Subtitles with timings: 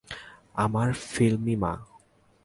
[0.55, 1.73] আমার ফিল্মি মা।